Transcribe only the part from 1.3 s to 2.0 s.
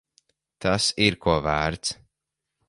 vērts.